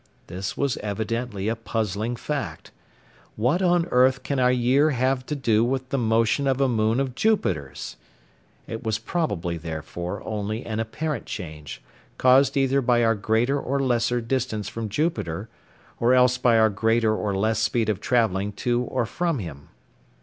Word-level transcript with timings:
This 0.25 0.57
was 0.57 0.77
evidently 0.77 1.47
a 1.47 1.55
puzzling 1.55 2.15
fact: 2.15 2.71
what 3.35 3.61
on 3.61 3.85
earth 3.91 4.23
can 4.23 4.39
our 4.39 4.51
year 4.51 4.89
have 4.89 5.23
to 5.27 5.35
do 5.35 5.63
with 5.63 5.89
the 5.89 5.97
motion 5.99 6.47
of 6.47 6.59
a 6.59 6.67
moon 6.67 6.99
of 6.99 7.13
Jupiter's? 7.13 7.97
It 8.65 8.83
was 8.83 8.97
probably, 8.97 9.57
therefore, 9.59 10.23
only 10.25 10.65
an 10.65 10.79
apparent 10.79 11.27
change, 11.27 11.83
caused 12.17 12.57
either 12.57 12.81
by 12.81 13.03
our 13.03 13.13
greater 13.13 13.59
or 13.59 13.79
less 13.79 14.09
distance 14.25 14.67
from 14.67 14.89
Jupiter, 14.89 15.49
or 15.99 16.15
else 16.15 16.39
by 16.39 16.57
our 16.57 16.71
greater 16.71 17.15
or 17.15 17.37
less 17.37 17.59
speed 17.59 17.87
of 17.87 18.01
travelling 18.01 18.53
to 18.53 18.81
or 18.81 19.05
from 19.05 19.37
him. 19.37 19.69